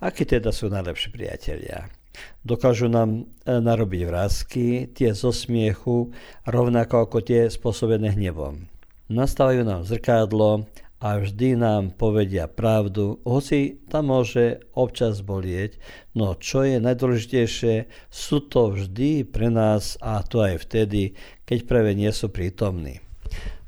Akí 0.00 0.24
teda 0.24 0.48
sú 0.54 0.72
najlepší 0.72 1.12
priatelia? 1.12 1.92
Dokážu 2.40 2.88
nám 2.88 3.10
e, 3.20 3.22
narobiť 3.60 4.02
vrázky, 4.08 4.88
tie 4.96 5.12
zo 5.12 5.28
smiechu, 5.28 6.08
rovnako 6.48 7.04
ako 7.04 7.18
tie 7.20 7.52
spôsobené 7.52 8.16
hnevom. 8.16 8.64
Nastavujú 9.12 9.66
nám 9.66 9.84
zrkadlo 9.84 10.64
a 11.00 11.16
vždy 11.16 11.56
nám 11.56 11.96
povedia 11.96 12.44
pravdu, 12.44 13.24
hoci 13.24 13.80
tam 13.88 14.12
môže 14.12 14.60
občas 14.76 15.24
bolieť, 15.24 15.80
no 16.12 16.36
čo 16.36 16.60
je 16.60 16.76
najdôležitejšie, 16.76 17.88
sú 18.12 18.44
to 18.44 18.76
vždy 18.76 19.24
pre 19.24 19.48
nás 19.48 19.96
a 20.04 20.20
to 20.20 20.44
aj 20.44 20.68
vtedy, 20.68 21.16
keď 21.48 21.58
práve 21.64 21.96
nie 21.96 22.12
sú 22.12 22.28
prítomní. 22.28 23.00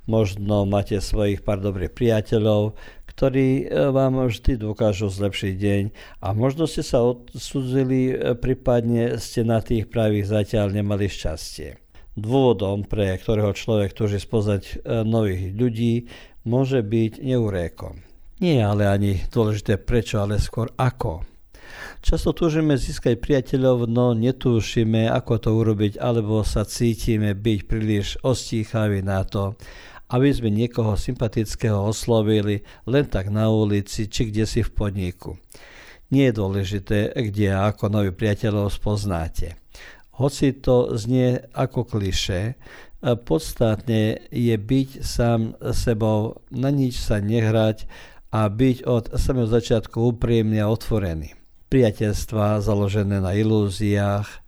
Možno 0.05 0.69
máte 0.69 1.01
svojich 1.01 1.41
pár 1.41 1.65
dobrých 1.65 1.95
priateľov, 1.97 2.77
ktorí 3.09 3.65
e, 3.65 3.93
vám 3.93 4.29
vždy 4.29 4.61
dokážu 4.61 5.09
zlepšiť 5.09 5.53
deň 5.57 5.83
a 6.21 6.29
možno 6.33 6.65
ste 6.69 6.83
sa 6.85 7.01
odsudzili, 7.05 8.13
e, 8.13 8.15
prípadne 8.37 9.17
ste 9.17 9.47
na 9.47 9.63
tých 9.63 9.89
pravých 9.89 10.29
zatiaľ 10.29 10.75
nemali 10.75 11.07
šťastie. 11.07 11.79
Dôvodom, 12.13 12.85
pre 12.85 13.17
ktorého 13.17 13.57
človek 13.57 13.97
túži 13.97 14.21
spoznať 14.21 14.63
e, 14.65 14.75
nových 15.07 15.55
ľudí, 15.55 15.95
môže 16.43 16.83
byť 16.83 17.23
neurékom. 17.23 18.03
Nie 18.43 18.67
ale 18.67 18.91
ani 18.91 19.23
dôležité 19.31 19.79
prečo, 19.79 20.19
ale 20.19 20.43
skôr 20.43 20.71
ako. 20.75 21.23
Často 22.03 22.35
túžime 22.35 22.75
získať 22.75 23.23
priateľov, 23.23 23.87
no 23.87 24.11
netúšime, 24.13 25.07
ako 25.07 25.33
to 25.39 25.51
urobiť, 25.55 26.03
alebo 26.03 26.43
sa 26.43 26.67
cítime 26.67 27.39
byť 27.39 27.59
príliš 27.71 28.19
ostíchaví 28.27 29.07
na 29.07 29.23
to, 29.23 29.55
aby 30.11 30.29
sme 30.29 30.51
niekoho 30.53 30.99
sympatického 30.99 31.79
oslovili 31.79 32.67
len 32.85 33.07
tak 33.07 33.33
na 33.33 33.49
ulici 33.49 34.11
či 34.11 34.29
kde 34.29 34.45
si 34.45 34.61
v 34.61 34.75
podniku. 34.75 35.39
Nie 36.13 36.29
je 36.29 36.39
dôležité, 36.43 36.99
kde 37.17 37.57
a 37.57 37.73
ako 37.73 37.89
nový 37.89 38.13
priateľov 38.13 38.69
spoznáte. 38.69 39.57
Hoci 40.21 40.53
to 40.61 40.93
znie 41.01 41.41
ako 41.57 41.89
kliše, 41.89 42.61
Podstatne 43.03 44.31
je 44.31 44.55
byť 44.55 45.03
sám 45.03 45.59
sebou, 45.75 46.39
na 46.55 46.71
nič 46.71 47.03
sa 47.03 47.19
nehrať 47.19 47.91
a 48.31 48.47
byť 48.47 48.87
od 48.87 49.05
samého 49.19 49.51
začiatku 49.51 50.15
úprimný 50.15 50.63
a 50.63 50.71
otvorený. 50.71 51.35
Priateľstva 51.67 52.63
založené 52.63 53.19
na 53.19 53.35
ilúziách 53.35 54.29
e, 54.31 54.39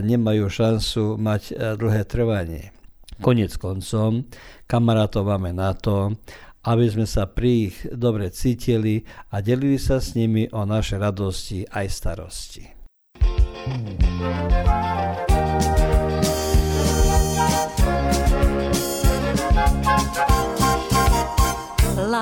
nemajú 0.00 0.48
šancu 0.48 1.20
mať 1.20 1.42
e, 1.52 1.54
dlhé 1.76 2.02
trvanie. 2.08 2.72
Konec 3.20 3.54
koncom, 3.60 4.26
kamarátov 4.64 5.28
máme 5.28 5.52
na 5.52 5.76
to, 5.76 6.16
aby 6.64 6.88
sme 6.88 7.04
sa 7.04 7.28
pri 7.28 7.70
ich 7.70 7.76
dobre 7.92 8.32
cítili 8.32 9.04
a 9.28 9.44
delili 9.44 9.76
sa 9.76 10.00
s 10.00 10.16
nimi 10.16 10.48
o 10.50 10.64
naše 10.64 10.96
radosti 10.96 11.68
aj 11.68 11.86
starosti. 11.92 12.64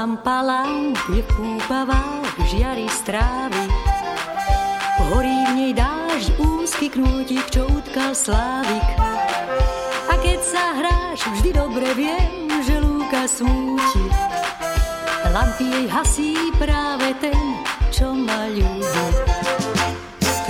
Lampa 0.02 0.42
lamp 0.42 0.98
je 1.14 1.22
v 1.22 1.30
púpavách, 1.30 2.34
žiari 2.50 2.90
strávy. 2.90 3.70
Horí 4.98 5.30
v 5.46 5.52
nej 5.54 5.72
dážď, 5.78 6.42
úzky 6.42 6.90
knútik, 6.90 7.46
čo 7.54 7.70
utkal 7.70 8.10
slávik. 8.10 8.82
A 10.10 10.18
keď 10.18 10.42
sa 10.42 10.74
hráš, 10.74 11.22
vždy 11.38 11.54
dobre 11.54 11.86
viem, 11.94 12.50
že 12.66 12.82
lúka 12.82 13.30
smúti. 13.30 14.02
Lampy 15.30 15.70
jej 15.70 15.86
hasí 15.86 16.34
práve 16.58 17.14
ten, 17.22 17.62
čo 17.94 18.10
ma 18.10 18.50
ľúbi. 18.50 19.06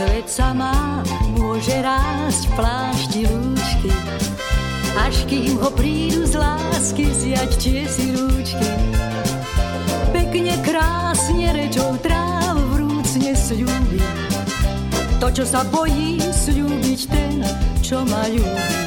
Kvet 0.01 0.33
sa 0.33 0.57
má, 0.57 1.05
môže 1.37 1.77
rásť 1.77 2.49
v 2.49 2.53
plášti 2.57 3.21
lúčky, 3.29 3.93
až 4.97 5.29
kým 5.29 5.61
ho 5.61 5.69
prídu 5.77 6.25
z 6.25 6.41
lásky 6.41 7.05
zjať 7.05 7.51
tie 7.61 7.85
si 7.85 8.17
rúčky 8.17 8.93
pekne, 10.23 10.55
krásne 10.63 11.51
rečou 11.51 11.99
tráv 11.99 12.55
vrúcne 12.71 13.35
sľúbi. 13.35 13.99
To, 15.19 15.27
čo 15.35 15.43
sa 15.43 15.67
bojí 15.67 16.23
sľúbiť 16.23 17.01
ten, 17.11 17.43
čo 17.83 18.07
ma 18.07 18.31
ľúbi. 18.31 18.79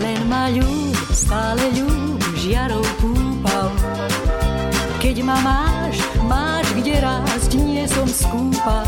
Len 0.00 0.20
ma 0.32 0.48
ľúb, 0.48 0.96
stále 1.12 1.60
ľúb, 1.76 2.20
žiarou 2.40 2.84
púpal. 3.00 3.68
Keď 4.96 5.16
ma 5.20 5.36
máš, 5.44 6.00
máš 6.24 6.66
kde 6.72 6.96
rásť, 6.96 7.50
nie 7.60 7.84
som 7.84 8.08
skúpa. 8.08 8.80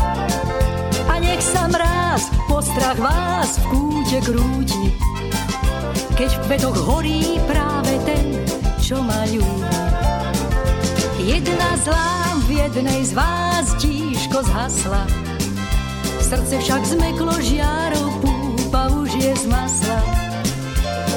A 1.05 1.21
nech 1.21 1.41
sa 1.41 1.69
mráz, 1.69 2.33
postrach 2.49 2.97
vás 2.97 3.61
v 3.61 3.65
kúte 3.69 4.17
krúti. 4.25 4.85
Keď 6.17 6.29
v 6.33 6.41
kvetoch 6.49 6.77
horí 6.81 7.37
práve 7.45 7.93
ten, 8.09 8.41
čo 8.81 9.05
ma 9.05 9.21
ľúbi. 9.29 9.84
Jedna 11.25 11.73
zlá 11.81 12.37
v 12.45 12.61
jednej 12.61 13.01
z 13.01 13.17
vás 13.17 13.73
tížko 13.81 14.45
zhasla. 14.45 15.09
Srdce 16.21 16.61
však 16.61 16.85
zmeklo 16.85 17.33
žiarou, 17.41 18.21
púpa 18.21 18.93
už 18.93 19.09
je 19.17 19.33
z 19.33 19.49
masla. 19.49 20.05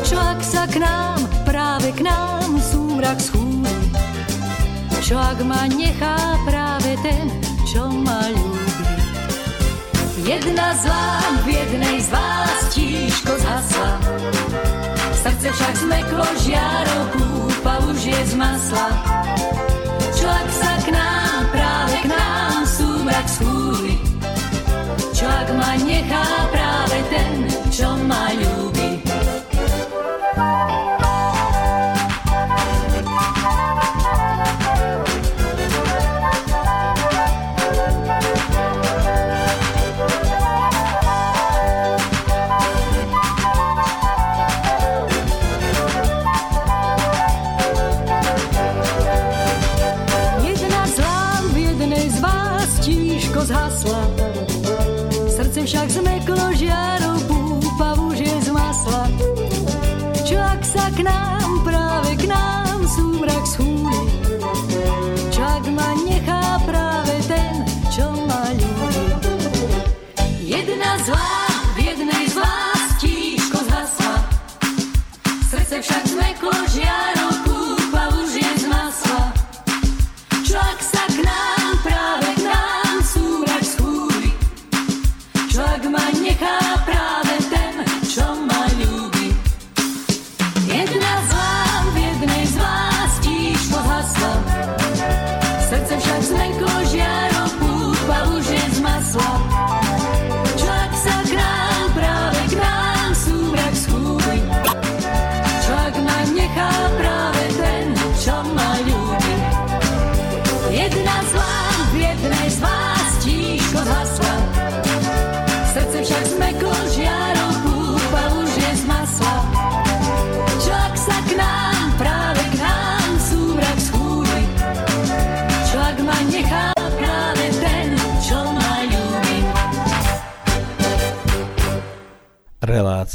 Čo 0.09 0.17
ak 0.17 0.41
sa 0.41 0.65
k 0.65 0.81
nám, 0.81 1.21
práve 1.45 1.93
k 1.93 2.09
nám 2.09 2.57
súmrak 2.57 3.21
schúli? 3.21 3.69
Čo 5.05 5.21
ak 5.21 5.45
ma 5.45 5.69
nechá 5.69 6.41
práve 6.49 6.97
ten, 7.05 7.29
čo 7.69 7.93
ma 7.93 8.33
ľúbi? 8.33 8.89
Jedna 10.25 10.73
zlá 10.73 11.21
v 11.45 11.53
jednej 11.53 12.01
z 12.01 12.09
vás 12.09 12.57
tížko 12.73 13.37
zhasla. 13.45 13.93
Srdce 15.21 15.53
však 15.53 15.75
zmeklo 15.85 16.25
žiarou, 16.49 17.03
púpa 17.13 17.77
už 17.93 18.09
je 18.09 18.21
z 18.25 18.35
masla 18.41 18.89
ak 20.29 20.49
sa 20.53 20.73
k 20.85 20.89
nám, 20.93 21.41
práve 21.51 21.97
k 22.05 22.07
nám 22.13 22.61
súmrak 22.69 23.27
schúli. 23.27 23.97
Čo 25.17 25.27
ak 25.27 25.49
ma 25.57 25.73
nechá 25.81 26.27
práve 26.53 26.99
ten, 27.09 27.33
čo 27.73 27.89
ma 28.07 28.33
ľúbi. 28.37 28.68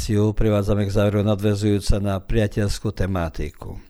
Reláciu 0.04 0.36
privádzame 0.36 0.84
k 0.84 0.92
záveru 1.00 1.24
nadvezujúca 1.24 1.96
na 1.96 2.20
priateľskú 2.20 2.92
tematiku. 2.92 3.80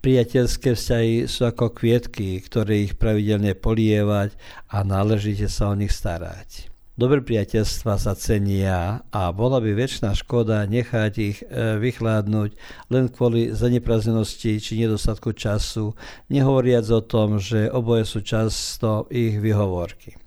Priateľské 0.00 0.72
vzťahy 0.72 1.28
sú 1.28 1.44
ako 1.44 1.76
kvietky, 1.76 2.40
ktoré 2.40 2.88
ich 2.88 2.96
pravidelne 2.96 3.52
polievať 3.52 4.32
a 4.72 4.80
náležite 4.80 5.52
sa 5.52 5.68
o 5.68 5.76
nich 5.76 5.92
starať. 5.92 6.72
Dobré 6.96 7.20
priateľstva 7.20 8.00
sa 8.00 8.16
cenia 8.16 9.04
a 9.12 9.28
bola 9.28 9.60
by 9.60 9.76
väčšiná 9.76 10.16
škoda 10.16 10.64
nechať 10.64 11.12
ich 11.20 11.44
e, 11.44 11.76
vychládnuť 11.76 12.56
len 12.88 13.12
kvôli 13.12 13.52
zanepraznenosti 13.52 14.56
či 14.56 14.80
nedostatku 14.80 15.36
času, 15.36 15.92
nehovoriac 16.32 16.88
o 16.88 17.04
tom, 17.04 17.36
že 17.36 17.68
oboje 17.68 18.08
sú 18.08 18.24
často 18.24 19.04
ich 19.12 19.36
vyhovorky. 19.36 20.21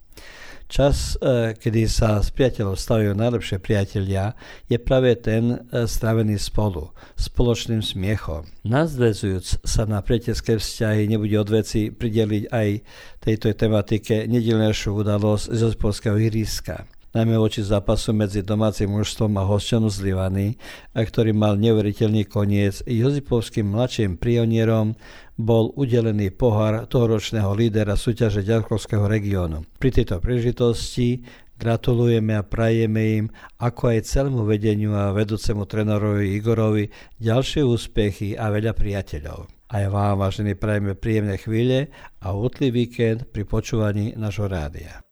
Čas, 0.65 1.13
e, 1.21 1.53
kedy 1.53 1.85
sa 1.85 2.17
s 2.25 2.33
priateľom 2.33 2.73
stavajú 2.73 3.13
najlepšie 3.13 3.61
priatelia, 3.61 4.33
je 4.65 4.81
práve 4.81 5.13
ten 5.21 5.61
e, 5.69 5.85
strávený 5.85 6.41
spolu, 6.41 6.89
spoločným 7.13 7.85
smiechom. 7.85 8.49
Nazvezujúc 8.65 9.61
sa 9.61 9.85
na 9.85 10.01
priateľské 10.01 10.57
vzťahy, 10.57 11.05
nebude 11.05 11.37
od 11.37 11.49
veci 11.53 11.93
prideliť 11.93 12.43
aj 12.49 12.69
tejto 13.21 13.53
tematike 13.53 14.25
nedelnejšiu 14.25 15.05
udalosť 15.05 15.53
z 15.53 15.61
Polského 15.77 16.17
ihriska 16.17 16.89
najmä 17.15 17.39
voči 17.39 17.63
zápasu 17.63 18.11
medzi 18.11 18.43
domácim 18.43 18.91
mužstvom 18.91 19.39
a 19.39 19.47
hosťom 19.47 19.87
z 19.87 19.97
Livany, 20.11 20.47
a 20.91 20.99
ktorý 21.07 21.31
mal 21.31 21.55
neuveriteľný 21.55 22.27
koniec. 22.27 22.83
Jozipovským 22.83 23.71
mladším 23.71 24.19
pionierom 24.19 24.99
bol 25.39 25.71
udelený 25.79 26.35
pohár 26.35 26.83
tohoročného 26.91 27.55
lídera 27.55 27.95
súťaže 27.95 28.43
Ďarkovského 28.43 29.07
regiónu. 29.07 29.63
Pri 29.79 29.95
tejto 29.95 30.19
príležitosti 30.19 31.23
Gratulujeme 31.55 32.35
a 32.35 32.43
prajeme 32.43 33.23
im, 33.23 33.25
ako 33.63 33.95
aj 33.95 34.11
celému 34.11 34.43
vedeniu 34.43 34.91
a 34.91 35.15
vedúcemu 35.15 35.63
trénerovi 35.63 36.35
Igorovi, 36.35 36.91
ďalšie 37.15 37.63
úspechy 37.63 38.35
a 38.35 38.51
veľa 38.51 38.75
priateľov. 38.75 39.47
Aj 39.71 39.85
vám, 39.87 40.19
vážení, 40.19 40.53
prajeme 40.59 40.99
príjemné 40.99 41.39
chvíle 41.39 41.89
a 42.19 42.35
útlý 42.35 42.75
víkend 42.75 43.31
pri 43.31 43.47
počúvaní 43.47 44.19
nášho 44.19 44.51
rádia. 44.51 45.04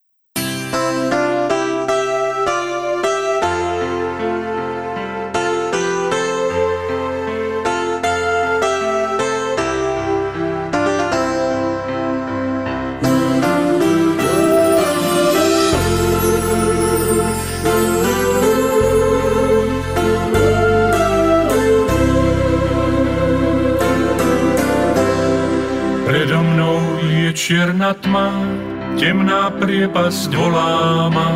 Temná 29.04 29.52
priepasť 29.60 30.32
volá 30.32 31.12
ma, 31.12 31.36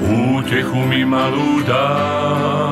útechu 0.00 0.80
mi 0.88 1.04
malú 1.04 1.60
dáva. 1.68 2.64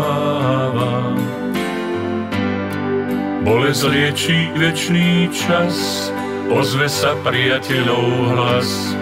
Bolesť 3.44 3.84
liečí 3.92 4.48
večný 4.56 5.28
čas, 5.28 6.08
ozve 6.48 6.88
sa 6.88 7.20
priateľov 7.20 8.32
hlas, 8.32 8.96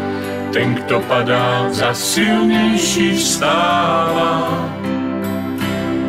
ten, 0.51 0.75
kto 0.75 0.99
padá, 1.07 1.71
za 1.71 1.95
silnejší 1.95 3.14
vstáva. 3.14 4.42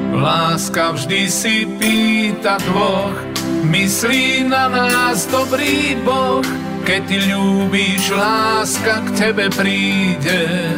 Láska 0.09 0.97
vždy 0.97 1.29
si 1.29 1.69
pýta 1.77 2.57
dvoch, 2.65 3.13
myslí 3.61 4.49
na 4.49 4.65
nás 4.73 5.29
dobrý 5.29 5.93
Boh, 6.01 6.41
keď 6.87 7.01
ty 7.03 7.19
ľúbíš, 7.27 8.15
láska 8.15 9.03
k 9.03 9.07
tebe 9.19 9.51
príde. 9.51 10.71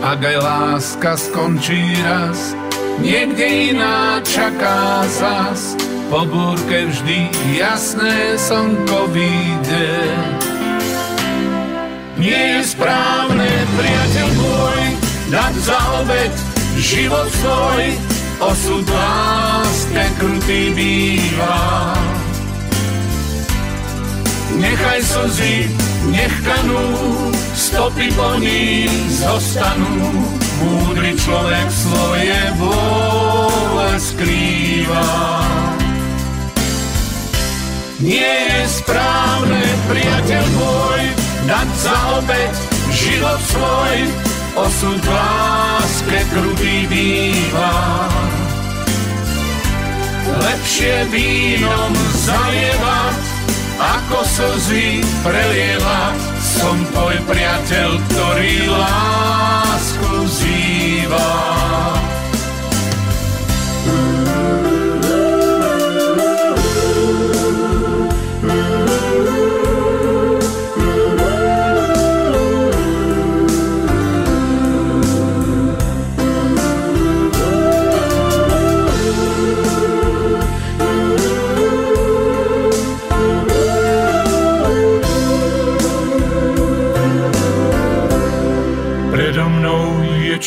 Ak 0.00 0.16
aj 0.16 0.36
láska 0.40 1.12
skončí 1.20 2.00
raz, 2.00 2.56
niekde 3.04 3.76
iná 3.76 4.24
čaká 4.24 5.04
zas, 5.12 5.76
po 6.08 6.24
búrke 6.24 6.88
vždy 6.88 7.28
jasné 7.52 8.40
slnko 8.40 9.12
vyjde. 9.12 9.92
Nie 12.16 12.64
je 12.64 12.72
správne, 12.72 13.50
priateľ 13.76 14.28
môj, 14.40 14.82
dať 15.28 15.54
za 15.68 15.80
obed 16.00 16.34
život 16.80 17.28
svoj, 17.28 17.84
osud 18.40 18.88
láske 18.88 20.04
krutý 20.16 20.72
býva. 20.72 21.60
Nechaj 24.58 25.00
slzy, 25.04 25.68
nech 26.12 26.36
kanú, 26.44 26.84
stopy 27.56 28.12
po 28.12 28.36
nich 28.40 28.92
zostanú. 29.08 30.12
Múdry 30.62 31.18
človek 31.18 31.68
svoje 31.70 32.38
vôle 32.60 33.88
skrýva. 33.98 35.08
Nie 38.02 38.34
je 38.50 38.62
správne, 38.66 39.62
priateľ 39.86 40.44
môj, 40.58 41.02
dať 41.46 41.68
za 41.78 41.98
obeď 42.18 42.54
život 42.90 43.40
svoj, 43.46 43.96
osud 44.58 44.98
v 44.98 45.08
láske 45.08 46.18
krutý 46.34 46.76
býva. 46.90 47.74
Lepšie 50.32 51.06
vínom 51.14 51.92
zalievať, 52.26 53.22
slzy 54.32 55.04
prelieva, 55.20 56.16
som 56.40 56.80
tvoj 56.88 57.20
priateľ, 57.28 57.88
ktorý 58.08 58.54
lásku 58.72 60.12
zýva. 60.24 61.61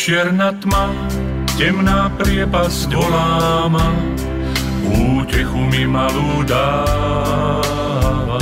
Čierna 0.05 0.53
tma, 0.61 0.93
temná 1.57 2.13
priepasť 2.21 2.93
volá 2.93 3.65
útechu 4.85 5.57
mi 5.57 5.81
malú 5.89 6.45
dáva. 6.45 8.37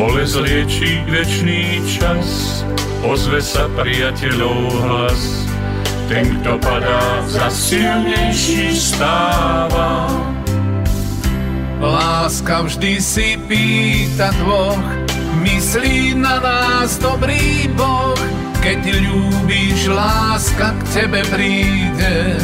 Bolesť 0.00 0.40
liečí 0.40 1.04
večný 1.04 1.84
čas, 1.84 2.64
ozve 3.04 3.44
sa 3.44 3.68
priateľov 3.76 4.72
hlas, 4.72 5.52
ten, 6.08 6.40
kto 6.40 6.56
padá, 6.64 7.20
za 7.28 7.52
silnejší 7.52 8.72
stáva. 8.72 10.08
Láska 11.76 12.72
vždy 12.72 12.96
si 13.04 13.36
pýta 13.36 14.32
dvoch, 14.40 14.80
myslí 15.44 16.16
na 16.16 16.40
nás 16.40 16.96
dobrý 16.96 17.68
Boh, 17.76 18.33
keď 18.64 18.80
ľúbíš, 18.96 19.92
láska 19.92 20.72
k 20.72 20.82
tebe 20.96 21.20
príde. 21.28 22.40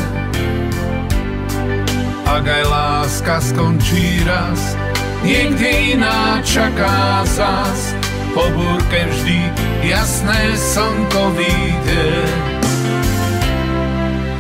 Ak 2.29 2.45
aj 2.45 2.65
láska 2.69 3.41
skončí 3.41 4.21
raz, 4.29 4.77
niekde 5.25 5.97
iná 5.97 6.45
čaká 6.45 7.25
zas. 7.25 7.97
Po 8.37 8.45
búrke 8.53 9.01
vždy 9.09 9.49
jasné 9.81 10.55
slnko 10.61 11.41
vyjde. 11.41 12.09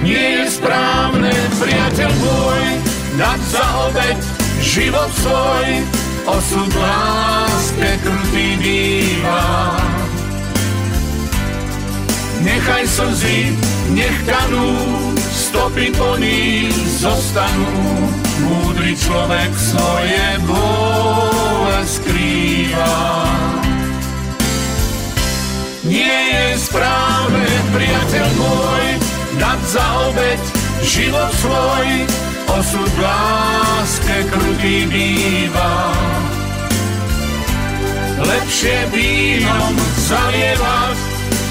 Nie 0.04 0.44
je 0.44 0.46
správne, 0.52 1.32
priateľ 1.58 2.12
môj, 2.20 2.64
dať 3.16 3.40
za 3.56 3.66
obeď 3.88 4.18
život 4.60 5.10
svoj, 5.24 5.68
osud 6.28 6.72
láske 6.76 7.88
krutý 8.04 8.46
býva. 8.60 9.99
Nechaj 12.40 12.84
slzy, 12.88 13.52
nech 13.92 14.18
kanú, 14.24 14.72
stopy 15.20 15.92
po 15.92 16.16
nich 16.16 16.72
zostanú. 16.96 18.08
Múdry 18.40 18.96
človek 18.96 19.52
svoje 19.52 20.24
bole 20.48 21.78
skrýva. 21.84 22.96
Nie 25.84 26.18
je 26.32 26.46
správne, 26.64 27.50
priateľ 27.76 28.28
môj, 28.40 28.86
dať 29.36 29.60
za 29.68 29.86
obeď 30.08 30.40
život 30.80 31.32
svoj, 31.44 31.88
osud 32.56 32.92
láske 33.04 34.16
krutý 34.32 34.88
býva. 34.88 35.92
Lepšie 38.20 38.78
vínom 38.92 39.74
zalievať, 40.08 41.09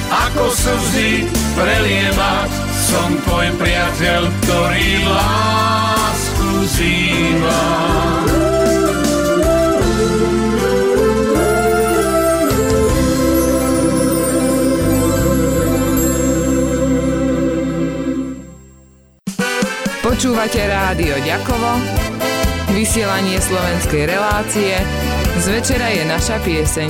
ako 0.09 0.49
slzy 0.49 1.29
prelievať. 1.53 2.49
Som 2.89 3.09
tvoj 3.21 3.47
priateľ, 3.61 4.21
ktorý 4.41 4.87
lásku 5.05 6.49
zýva. 6.73 7.65
Počúvate 20.19 20.59
rádio 20.67 21.15
Ďakovo, 21.23 21.79
vysielanie 22.75 23.39
slovenskej 23.39 24.03
relácie, 24.03 24.75
z 25.39 25.45
večera 25.47 25.87
je 25.95 26.03
naša 26.03 26.43
pieseň. 26.43 26.89